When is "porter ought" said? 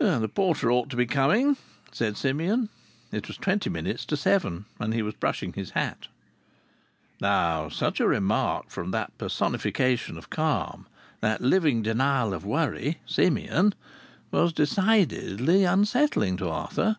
0.32-0.90